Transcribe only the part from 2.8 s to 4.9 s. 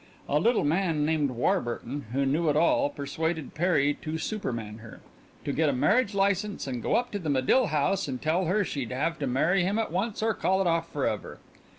persuaded Perry to superman